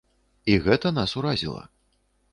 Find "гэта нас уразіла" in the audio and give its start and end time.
0.67-1.63